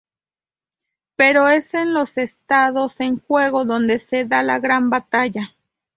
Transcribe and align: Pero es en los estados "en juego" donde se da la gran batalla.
Pero 1.15 1.47
es 1.47 1.75
en 1.75 1.93
los 1.93 2.17
estados 2.17 2.99
"en 3.01 3.19
juego" 3.19 3.65
donde 3.65 3.99
se 3.99 4.25
da 4.25 4.41
la 4.41 4.57
gran 4.57 4.89
batalla. 4.89 5.53